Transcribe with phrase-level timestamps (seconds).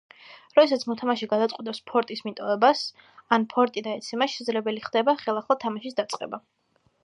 [0.59, 2.83] როდესაც მოთამაშე გადაწყვიტავს ფორტის მიტოვებას,
[3.37, 6.45] ან ფორტი დაეცემა, შესაძლებელი ხდება ხელახლა თამაშის დაწყება.